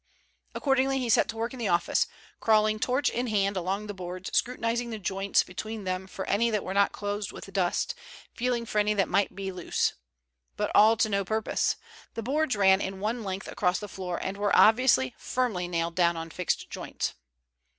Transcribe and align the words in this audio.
Accordingly 0.55 0.97
he 0.97 1.09
set 1.09 1.27
to 1.29 1.35
work 1.37 1.53
in 1.53 1.59
the 1.59 1.67
office, 1.67 2.07
crawling 2.39 2.79
torch 2.79 3.07
in 3.07 3.27
hand 3.27 3.55
along 3.55 3.85
the 3.85 3.93
boards, 3.93 4.35
scrutinizing 4.35 4.89
the 4.89 4.97
joints 4.97 5.43
between 5.43 5.83
them 5.83 6.07
for 6.07 6.25
any 6.25 6.49
that 6.49 6.63
were 6.63 6.73
not 6.73 6.91
closed 6.91 7.31
with 7.31 7.53
dust, 7.53 7.93
feeling 8.33 8.65
for 8.65 8.79
any 8.79 8.95
that 8.95 9.07
might 9.07 9.35
be 9.35 9.51
loose. 9.51 9.93
But 10.57 10.71
all 10.73 10.97
to 10.97 11.07
no 11.07 11.23
purpose. 11.23 11.75
The 12.15 12.23
boards 12.23 12.55
ran 12.55 12.81
in 12.81 12.99
one 12.99 13.23
length 13.23 13.47
across 13.47 13.77
the 13.77 13.87
floor 13.87 14.17
and 14.19 14.37
were 14.37 14.55
obviously 14.57 15.13
firmly 15.19 15.67
nailed 15.67 15.93
down 15.93 16.17
on 16.17 16.31
fixed 16.31 16.67
joists. 16.71 17.13